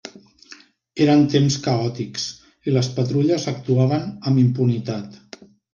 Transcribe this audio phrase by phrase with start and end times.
[1.05, 2.25] Eren temps caòtics
[2.71, 5.25] i les patrulles actuaven amb impunitat.